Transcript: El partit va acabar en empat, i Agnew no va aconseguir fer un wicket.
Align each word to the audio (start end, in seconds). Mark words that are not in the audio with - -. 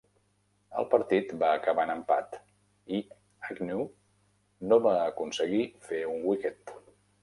El 0.83 0.87
partit 0.93 1.33
va 1.43 1.49
acabar 1.57 1.85
en 1.91 1.93
empat, 1.97 2.39
i 3.01 3.05
Agnew 3.51 3.87
no 4.73 4.85
va 4.91 4.99
aconseguir 5.07 5.65
fer 5.91 6.05
un 6.19 6.31
wicket. 6.33 6.81